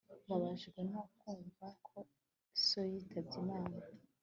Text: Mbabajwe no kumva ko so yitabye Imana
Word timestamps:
Mbabajwe 0.25 0.79
no 0.91 1.01
kumva 1.17 1.67
ko 1.87 1.97
so 2.65 2.79
yitabye 2.91 3.35
Imana 3.43 3.75